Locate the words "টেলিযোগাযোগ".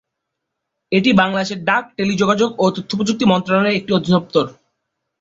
1.97-2.49